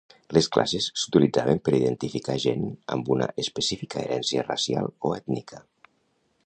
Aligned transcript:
Les 0.35 0.45
classes 0.53 0.85
s'utilitzaven 1.01 1.61
per 1.67 1.73
identificar 1.79 2.39
gent 2.47 2.65
amb 2.97 3.13
una 3.17 3.29
específica 3.45 4.03
herència 4.07 4.47
racial 4.51 4.93
o 5.11 5.15
ètnica. 5.21 5.63